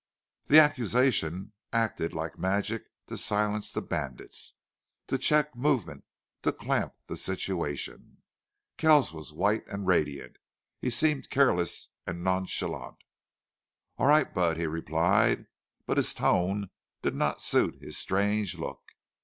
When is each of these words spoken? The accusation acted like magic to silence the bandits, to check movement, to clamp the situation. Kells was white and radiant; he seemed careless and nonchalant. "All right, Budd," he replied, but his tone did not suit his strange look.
The 0.47 0.57
accusation 0.57 1.53
acted 1.71 2.11
like 2.11 2.39
magic 2.39 2.85
to 3.05 3.15
silence 3.19 3.71
the 3.71 3.83
bandits, 3.83 4.55
to 5.05 5.19
check 5.19 5.55
movement, 5.55 6.05
to 6.41 6.51
clamp 6.51 6.95
the 7.05 7.15
situation. 7.15 8.23
Kells 8.77 9.13
was 9.13 9.31
white 9.31 9.63
and 9.67 9.85
radiant; 9.85 10.37
he 10.79 10.89
seemed 10.89 11.29
careless 11.29 11.89
and 12.07 12.23
nonchalant. 12.23 12.97
"All 13.99 14.07
right, 14.07 14.33
Budd," 14.33 14.57
he 14.57 14.65
replied, 14.65 15.45
but 15.85 15.97
his 15.97 16.15
tone 16.15 16.71
did 17.03 17.13
not 17.13 17.39
suit 17.39 17.75
his 17.79 17.95
strange 17.95 18.57
look. 18.57 18.81